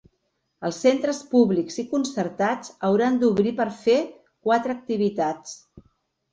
Els 0.69 0.79
centres 0.85 1.19
públics 1.33 1.77
i 1.83 1.85
concertats 1.91 2.73
hauran 2.89 3.21
d’obrir 3.25 3.55
per 3.63 3.69
a 3.75 3.79
fer 3.85 4.01
quatre 4.49 4.77
activitats. 4.79 5.57